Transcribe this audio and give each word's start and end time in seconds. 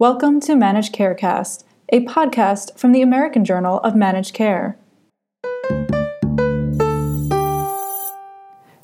Welcome 0.00 0.40
to 0.40 0.56
Managed 0.56 0.92
Carecast, 0.92 1.62
a 1.90 2.04
podcast 2.04 2.76
from 2.76 2.90
the 2.90 3.00
American 3.00 3.44
Journal 3.44 3.78
of 3.78 3.94
Managed 3.94 4.34
Care. 4.34 4.76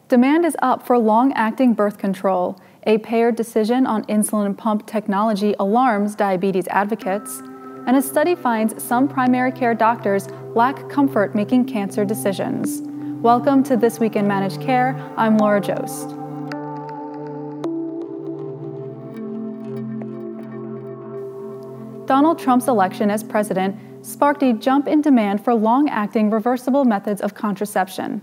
Demand 0.07 0.47
is 0.47 0.55
up 0.63 0.87
for 0.87 0.97
long 1.01 1.33
acting 1.33 1.75
birth 1.75 1.99
control. 1.99 2.61
A 2.85 2.99
payer 2.99 3.33
decision 3.33 3.89
on 3.89 4.05
insulin 4.05 4.57
pump 4.57 4.87
technology 4.87 5.57
alarms 5.59 6.15
diabetes 6.15 6.69
advocates. 6.69 7.41
And 7.89 7.97
a 7.97 8.03
study 8.03 8.37
finds 8.37 8.81
some 8.81 9.09
primary 9.09 9.51
care 9.51 9.75
doctors 9.75 10.29
lack 10.55 10.89
comfort 10.89 11.35
making 11.35 11.65
cancer 11.65 12.05
decisions. 12.05 12.83
Welcome 13.21 13.65
to 13.65 13.77
This 13.77 13.99
Week 13.99 14.15
in 14.15 14.29
Managed 14.29 14.61
Care. 14.61 14.95
I'm 15.17 15.39
Laura 15.39 15.61
Joszt. 15.61 16.20
Donald 22.11 22.41
Trump's 22.41 22.67
election 22.67 23.09
as 23.09 23.23
president 23.23 23.77
sparked 24.05 24.43
a 24.43 24.53
jump 24.53 24.89
in 24.89 25.01
demand 25.01 25.45
for 25.45 25.55
long 25.55 25.89
acting 25.89 26.29
reversible 26.29 26.85
methods 26.85 27.21
of 27.21 27.35
contraception. 27.35 28.21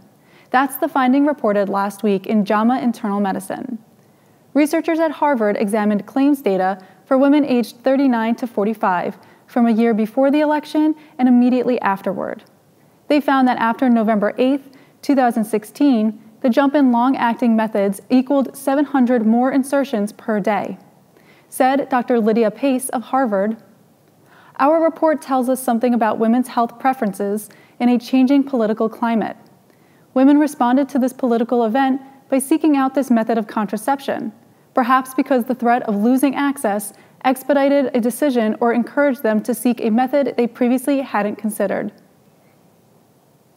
That's 0.49 0.75
the 0.75 0.89
finding 0.89 1.25
reported 1.25 1.70
last 1.70 2.03
week 2.03 2.27
in 2.27 2.43
JAMA 2.43 2.81
Internal 2.81 3.21
Medicine. 3.21 3.79
Researchers 4.53 4.99
at 4.99 5.12
Harvard 5.12 5.55
examined 5.55 6.05
claims 6.05 6.41
data 6.41 6.84
for 7.05 7.17
women 7.17 7.45
aged 7.45 7.77
39 7.77 8.35
to 8.35 8.45
45 8.45 9.17
from 9.45 9.67
a 9.67 9.71
year 9.71 9.93
before 9.93 10.31
the 10.31 10.41
election 10.41 10.93
and 11.17 11.29
immediately 11.29 11.79
afterward. 11.79 12.43
They 13.07 13.21
found 13.21 13.48
that 13.48 13.57
after 13.57 13.88
November 13.88 14.34
8, 14.38 14.62
2016, 15.01 16.21
the 16.41 16.49
jump 16.49 16.76
in 16.76 16.91
long 16.91 17.15
acting 17.15 17.55
methods 17.55 18.01
equaled 18.09 18.54
700 18.54 19.26
more 19.26 19.54
insertions 19.54 20.12
per 20.12 20.41
day. 20.41 20.77
Said 21.48 21.88
Dr. 21.88 22.20
Lydia 22.20 22.51
Pace 22.51 22.90
of 22.90 23.04
Harvard, 23.04 23.55
our 24.59 24.84
report 24.84 25.21
tells 25.21 25.49
us 25.49 25.61
something 25.61 25.93
about 25.93 26.20
women's 26.20 26.47
health 26.47 26.79
preferences 26.79 27.49
in 27.79 27.90
a 27.90 27.99
changing 27.99 28.43
political 28.43 28.90
climate. 28.90 29.37
Women 30.13 30.40
responded 30.40 30.90
to 30.90 30.99
this 30.99 31.13
political 31.13 31.63
event 31.63 32.01
by 32.29 32.40
seeking 32.40 32.76
out 32.76 32.95
this 32.95 33.12
method 33.12 33.37
of 33.37 33.48
contraception, 33.48 34.34
perhaps 34.73 35.13
because 35.13 35.45
the 35.45 35.55
threat 35.55 35.84
of 35.84 35.95
losing 35.95 36.35
access 36.35 36.93
expedited 37.23 37.91
a 37.95 38.01
decision 38.01 38.55
or 38.59 38.73
encouraged 38.73 39.23
them 39.23 39.41
to 39.43 39.54
seek 39.54 39.82
a 39.82 39.90
method 39.90 40.34
they 40.37 40.48
previously 40.48 41.01
hadn't 41.01 41.35
considered. 41.35 41.91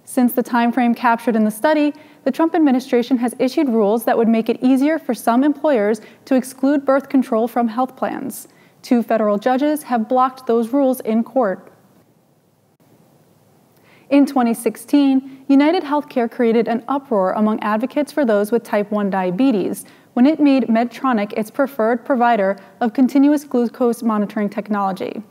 Since 0.05 0.33
the 0.33 0.43
time 0.43 0.73
frame 0.73 0.95
captured 0.95 1.37
in 1.37 1.45
the 1.45 1.51
study, 1.51 1.95
the 2.25 2.33
Trump 2.33 2.55
administration 2.55 3.17
has 3.19 3.35
issued 3.39 3.69
rules 3.69 4.05
that 4.05 4.19
would 4.19 4.29
make 4.29 4.49
it 4.49 4.63
easier 4.63 4.99
for 4.99 5.15
some 5.15 5.45
employers 5.45 6.01
to 6.25 6.35
exclude 6.35 6.85
birth 6.85 7.09
control 7.09 7.47
from 7.47 7.69
health 7.69 7.97
plans. 7.97 8.49
Two 8.83 9.03
federal 9.03 9.39
judges 9.39 9.83
have 9.85 10.09
blocked 10.09 10.47
those 10.47 10.73
rules 10.73 11.01
in 11.01 11.23
court. 11.23 11.73
In 14.11 14.27
2016, 14.27 15.45
United 15.47 15.85
Healthcare 15.85 16.31
created 16.31 16.67
an 16.67 16.83
uproar 16.89 17.33
among 17.33 17.61
advocates 17.61 18.11
for 18.11 18.25
those 18.25 18.51
with 18.51 18.65
type 18.65 18.91
1 18.91 19.09
diabetes 19.11 19.85
when 20.15 20.27
it 20.27 20.41
made 20.41 20.65
Medtronic 20.65 21.33
its 21.35 21.51
preferred 21.51 22.05
provider 22.05 22.57
of 22.81 22.93
continuous 22.93 23.45
glucose 23.45 24.03
monitoring 24.03 24.49
technology. 24.49 25.23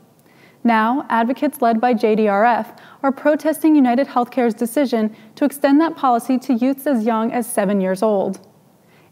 Now, 0.64 1.06
advocates 1.08 1.62
led 1.62 1.80
by 1.80 1.94
JDRF 1.94 2.78
are 3.02 3.12
protesting 3.12 3.74
United 3.74 4.06
Healthcare's 4.06 4.54
decision 4.54 5.14
to 5.36 5.44
extend 5.44 5.80
that 5.80 5.96
policy 5.96 6.38
to 6.38 6.54
youths 6.54 6.86
as 6.86 7.04
young 7.04 7.32
as 7.32 7.50
seven 7.50 7.80
years 7.80 8.02
old. 8.02 8.46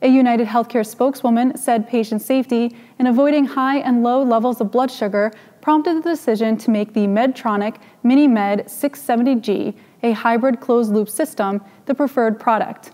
A 0.00 0.06
United 0.06 0.46
Healthcare 0.46 0.86
spokeswoman 0.86 1.56
said 1.56 1.88
patient 1.88 2.22
safety 2.22 2.76
and 3.00 3.08
avoiding 3.08 3.44
high 3.44 3.78
and 3.78 4.04
low 4.04 4.22
levels 4.22 4.60
of 4.60 4.70
blood 4.70 4.92
sugar 4.92 5.32
prompted 5.60 5.96
the 5.96 6.10
decision 6.10 6.56
to 6.58 6.70
make 6.70 6.94
the 6.94 7.06
Medtronic 7.06 7.78
MiniMed 8.04 8.66
670G, 8.66 9.74
a 10.04 10.12
hybrid 10.12 10.60
closed 10.60 10.92
loop 10.92 11.10
system, 11.10 11.60
the 11.86 11.94
preferred 11.94 12.38
product. 12.38 12.92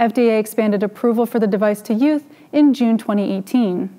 FDA 0.00 0.40
expanded 0.40 0.82
approval 0.82 1.26
for 1.26 1.38
the 1.38 1.46
device 1.46 1.82
to 1.82 1.92
youth 1.92 2.24
in 2.52 2.72
June 2.72 2.96
2018. 2.96 3.94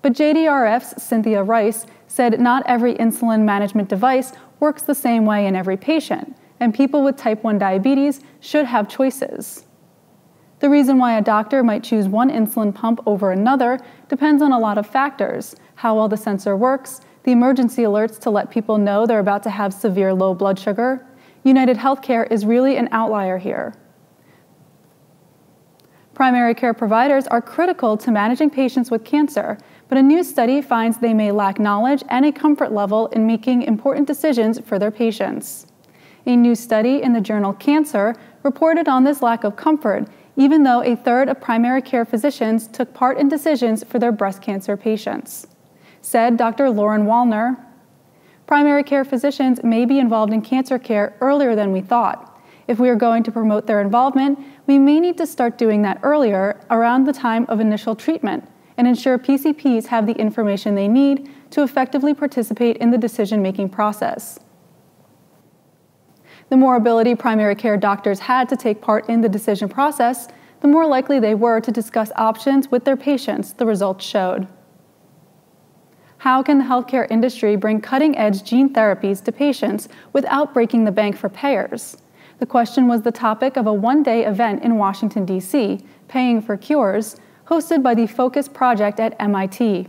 But 0.00 0.14
JDRF's 0.14 1.02
Cynthia 1.02 1.42
Rice 1.42 1.84
said 2.06 2.40
not 2.40 2.62
every 2.64 2.94
insulin 2.94 3.42
management 3.42 3.90
device 3.90 4.32
works 4.58 4.82
the 4.82 4.94
same 4.94 5.26
way 5.26 5.46
in 5.46 5.54
every 5.54 5.76
patient, 5.76 6.34
and 6.60 6.74
people 6.74 7.04
with 7.04 7.18
type 7.18 7.44
1 7.44 7.58
diabetes 7.58 8.22
should 8.40 8.64
have 8.64 8.88
choices. 8.88 9.66
The 10.62 10.70
reason 10.70 10.96
why 10.98 11.18
a 11.18 11.22
doctor 11.22 11.64
might 11.64 11.82
choose 11.82 12.06
one 12.06 12.30
insulin 12.30 12.72
pump 12.72 13.00
over 13.04 13.32
another 13.32 13.80
depends 14.08 14.40
on 14.40 14.52
a 14.52 14.58
lot 14.60 14.78
of 14.78 14.86
factors 14.86 15.56
how 15.74 15.96
well 15.96 16.06
the 16.06 16.16
sensor 16.16 16.56
works, 16.56 17.00
the 17.24 17.32
emergency 17.32 17.82
alerts 17.82 18.20
to 18.20 18.30
let 18.30 18.48
people 18.48 18.78
know 18.78 19.04
they're 19.04 19.18
about 19.18 19.42
to 19.42 19.50
have 19.50 19.74
severe 19.74 20.14
low 20.14 20.34
blood 20.34 20.56
sugar. 20.56 21.04
United 21.42 21.76
Healthcare 21.76 22.30
is 22.30 22.46
really 22.46 22.76
an 22.76 22.88
outlier 22.92 23.38
here. 23.38 23.74
Primary 26.14 26.54
care 26.54 26.74
providers 26.74 27.26
are 27.26 27.42
critical 27.42 27.96
to 27.96 28.12
managing 28.12 28.48
patients 28.48 28.88
with 28.88 29.04
cancer, 29.04 29.58
but 29.88 29.98
a 29.98 30.02
new 30.02 30.22
study 30.22 30.62
finds 30.62 30.96
they 30.96 31.12
may 31.12 31.32
lack 31.32 31.58
knowledge 31.58 32.04
and 32.08 32.24
a 32.24 32.30
comfort 32.30 32.70
level 32.70 33.08
in 33.08 33.26
making 33.26 33.62
important 33.62 34.06
decisions 34.06 34.60
for 34.60 34.78
their 34.78 34.92
patients. 34.92 35.66
A 36.24 36.36
new 36.36 36.54
study 36.54 37.02
in 37.02 37.14
the 37.14 37.20
journal 37.20 37.52
Cancer 37.52 38.14
reported 38.44 38.86
on 38.86 39.02
this 39.02 39.22
lack 39.22 39.42
of 39.42 39.56
comfort 39.56 40.06
even 40.36 40.62
though 40.62 40.82
a 40.82 40.96
third 40.96 41.28
of 41.28 41.40
primary 41.40 41.82
care 41.82 42.04
physicians 42.04 42.66
took 42.66 42.92
part 42.94 43.18
in 43.18 43.28
decisions 43.28 43.84
for 43.84 43.98
their 43.98 44.12
breast 44.12 44.40
cancer 44.40 44.76
patients. 44.76 45.46
Said 46.00 46.36
Dr. 46.36 46.70
Lauren 46.70 47.04
Wallner, 47.04 47.56
primary 48.46 48.82
care 48.82 49.04
physicians 49.04 49.62
may 49.62 49.84
be 49.84 49.98
involved 49.98 50.32
in 50.32 50.42
cancer 50.42 50.78
care 50.78 51.16
earlier 51.20 51.54
than 51.54 51.72
we 51.72 51.80
thought. 51.80 52.28
If 52.68 52.78
we 52.78 52.88
are 52.88 52.96
going 52.96 53.22
to 53.24 53.32
promote 53.32 53.66
their 53.66 53.80
involvement, 53.80 54.38
we 54.66 54.78
may 54.78 55.00
need 55.00 55.18
to 55.18 55.26
start 55.26 55.58
doing 55.58 55.82
that 55.82 56.00
earlier, 56.02 56.60
around 56.70 57.04
the 57.04 57.12
time 57.12 57.44
of 57.48 57.60
initial 57.60 57.94
treatment, 57.94 58.48
and 58.76 58.86
ensure 58.86 59.18
PCPs 59.18 59.86
have 59.86 60.06
the 60.06 60.14
information 60.14 60.74
they 60.74 60.88
need 60.88 61.30
to 61.50 61.62
effectively 61.62 62.14
participate 62.14 62.78
in 62.78 62.90
the 62.90 62.98
decision 62.98 63.42
making 63.42 63.68
process. 63.68 64.38
The 66.52 66.58
more 66.58 66.76
ability 66.76 67.14
primary 67.14 67.54
care 67.54 67.78
doctors 67.78 68.18
had 68.18 68.46
to 68.50 68.56
take 68.56 68.82
part 68.82 69.08
in 69.08 69.22
the 69.22 69.28
decision 69.30 69.70
process, 69.70 70.28
the 70.60 70.68
more 70.68 70.86
likely 70.86 71.18
they 71.18 71.34
were 71.34 71.60
to 71.60 71.72
discuss 71.72 72.12
options 72.14 72.70
with 72.70 72.84
their 72.84 72.94
patients, 72.94 73.54
the 73.54 73.64
results 73.64 74.04
showed. 74.04 74.46
How 76.18 76.42
can 76.42 76.58
the 76.58 76.64
healthcare 76.64 77.10
industry 77.10 77.56
bring 77.56 77.80
cutting 77.80 78.18
edge 78.18 78.44
gene 78.44 78.70
therapies 78.70 79.24
to 79.24 79.32
patients 79.32 79.88
without 80.12 80.52
breaking 80.52 80.84
the 80.84 80.92
bank 80.92 81.16
for 81.16 81.30
payers? 81.30 81.96
The 82.38 82.44
question 82.44 82.86
was 82.86 83.00
the 83.00 83.12
topic 83.12 83.56
of 83.56 83.66
a 83.66 83.72
one 83.72 84.02
day 84.02 84.26
event 84.26 84.62
in 84.62 84.76
Washington, 84.76 85.24
D.C., 85.24 85.80
Paying 86.06 86.42
for 86.42 86.58
Cures, 86.58 87.16
hosted 87.46 87.82
by 87.82 87.94
the 87.94 88.06
Focus 88.06 88.46
Project 88.46 89.00
at 89.00 89.16
MIT. 89.18 89.86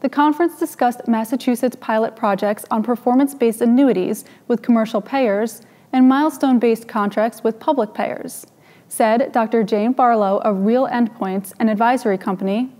The 0.00 0.08
conference 0.10 0.58
discussed 0.58 1.08
Massachusetts 1.08 1.78
pilot 1.80 2.14
projects 2.14 2.66
on 2.70 2.82
performance 2.82 3.34
based 3.34 3.62
annuities 3.62 4.26
with 4.48 4.60
commercial 4.60 5.00
payers 5.00 5.62
and 5.92 6.08
milestone 6.08 6.58
based 6.58 6.88
contracts 6.88 7.42
with 7.42 7.58
public 7.60 7.94
payers, 7.94 8.46
said 8.88 9.32
Dr. 9.32 9.62
Jane 9.62 9.92
Barlow 9.92 10.38
of 10.38 10.64
Real 10.64 10.86
Endpoints, 10.88 11.52
an 11.58 11.68
advisory 11.68 12.18
company. 12.18 12.72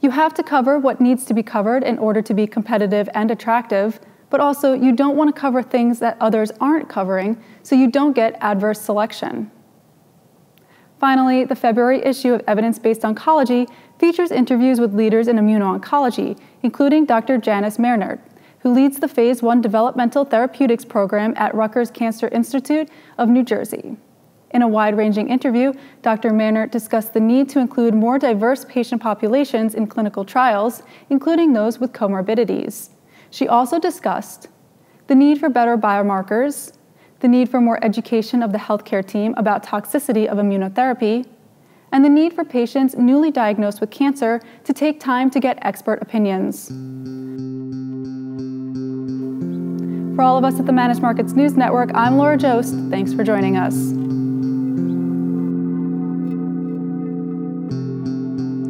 You 0.00 0.10
have 0.10 0.34
to 0.34 0.42
cover 0.42 0.78
what 0.78 1.00
needs 1.00 1.24
to 1.26 1.34
be 1.34 1.42
covered 1.42 1.84
in 1.84 1.98
order 1.98 2.22
to 2.22 2.34
be 2.34 2.46
competitive 2.46 3.08
and 3.14 3.30
attractive, 3.30 4.00
but 4.30 4.40
also 4.40 4.72
you 4.72 4.92
don't 4.92 5.16
want 5.16 5.34
to 5.34 5.40
cover 5.40 5.62
things 5.62 5.98
that 6.00 6.16
others 6.20 6.50
aren't 6.60 6.88
covering 6.88 7.42
so 7.62 7.76
you 7.76 7.90
don't 7.90 8.14
get 8.14 8.36
adverse 8.40 8.80
selection. 8.80 9.50
Finally, 10.98 11.44
the 11.44 11.56
February 11.56 12.00
issue 12.04 12.32
of 12.32 12.42
Evidence 12.46 12.78
Based 12.78 13.02
Oncology 13.02 13.68
features 13.98 14.30
interviews 14.30 14.80
with 14.80 14.94
leaders 14.94 15.28
in 15.28 15.36
immuno-oncology, 15.36 16.38
including 16.62 17.04
Dr. 17.04 17.38
Janice 17.38 17.76
Mehnert, 17.76 18.20
who 18.62 18.72
leads 18.72 19.00
the 19.00 19.08
Phase 19.08 19.42
1 19.42 19.60
Developmental 19.60 20.24
Therapeutics 20.24 20.84
Program 20.84 21.34
at 21.36 21.54
Rutgers 21.54 21.90
Cancer 21.90 22.28
Institute 22.28 22.88
of 23.18 23.28
New 23.28 23.42
Jersey. 23.42 23.96
In 24.52 24.62
a 24.62 24.68
wide 24.68 24.96
ranging 24.96 25.28
interview, 25.30 25.72
Dr. 26.02 26.30
Mehnert 26.30 26.70
discussed 26.70 27.12
the 27.12 27.20
need 27.20 27.48
to 27.48 27.58
include 27.58 27.94
more 27.94 28.18
diverse 28.18 28.64
patient 28.66 29.02
populations 29.02 29.74
in 29.74 29.86
clinical 29.88 30.24
trials, 30.24 30.82
including 31.10 31.52
those 31.52 31.80
with 31.80 31.92
comorbidities. 31.92 32.90
She 33.30 33.48
also 33.48 33.80
discussed 33.80 34.48
the 35.08 35.14
need 35.14 35.40
for 35.40 35.48
better 35.48 35.76
biomarkers, 35.76 36.74
the 37.20 37.28
need 37.28 37.48
for 37.48 37.60
more 37.60 37.82
education 37.84 38.42
of 38.42 38.52
the 38.52 38.58
healthcare 38.58 39.06
team 39.06 39.34
about 39.36 39.64
toxicity 39.64 40.26
of 40.26 40.38
immunotherapy, 40.38 41.26
and 41.90 42.04
the 42.04 42.08
need 42.08 42.32
for 42.32 42.44
patients 42.44 42.94
newly 42.96 43.30
diagnosed 43.30 43.80
with 43.80 43.90
cancer 43.90 44.40
to 44.64 44.72
take 44.72 45.00
time 45.00 45.30
to 45.30 45.40
get 45.40 45.58
expert 45.62 46.00
opinions. 46.00 46.70
For 50.14 50.22
all 50.22 50.36
of 50.36 50.44
us 50.44 50.58
at 50.58 50.66
the 50.66 50.72
Managed 50.72 51.00
Markets 51.00 51.32
News 51.32 51.56
Network, 51.56 51.90
I'm 51.94 52.18
Laura 52.18 52.36
Joszt. 52.36 52.90
Thanks 52.90 53.14
for 53.14 53.24
joining 53.24 53.56
us. 53.56 53.74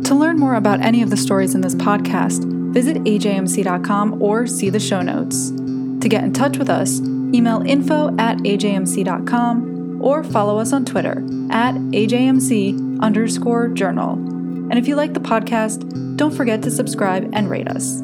To 0.08 0.14
learn 0.14 0.38
more 0.38 0.54
about 0.54 0.80
any 0.80 1.02
of 1.02 1.10
the 1.10 1.16
stories 1.16 1.54
in 1.54 1.60
this 1.60 1.74
podcast, 1.74 2.44
visit 2.72 2.98
ajmc.com 2.98 4.22
or 4.22 4.46
see 4.46 4.70
the 4.70 4.78
show 4.78 5.00
notes. 5.00 5.50
To 5.50 6.08
get 6.08 6.22
in 6.22 6.32
touch 6.32 6.58
with 6.58 6.70
us, 6.70 7.00
email 7.00 7.62
info 7.66 8.14
at 8.18 8.38
ajmc.com 8.38 10.00
or 10.00 10.22
follow 10.22 10.58
us 10.58 10.72
on 10.72 10.84
Twitter 10.84 11.24
at 11.50 11.74
ajmc 11.74 13.00
underscore 13.00 13.68
journal. 13.68 14.12
And 14.12 14.74
if 14.74 14.86
you 14.86 14.94
like 14.94 15.14
the 15.14 15.20
podcast, 15.20 16.16
don't 16.16 16.34
forget 16.34 16.62
to 16.62 16.70
subscribe 16.70 17.28
and 17.32 17.50
rate 17.50 17.68
us. 17.68 18.00